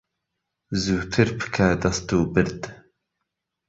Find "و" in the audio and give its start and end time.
2.13-2.19